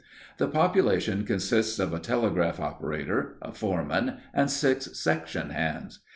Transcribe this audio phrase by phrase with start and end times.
[0.37, 5.99] The population consists of a telegraph operator, a foreman, and six section hands.